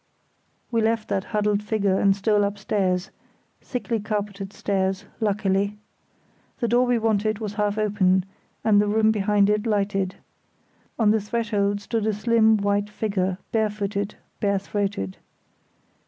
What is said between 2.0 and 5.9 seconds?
stole upstairs—thickly carpeted stairs, luckily.